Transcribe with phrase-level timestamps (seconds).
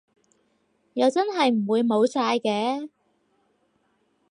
[0.93, 2.89] 又真係唔會冇晒嘅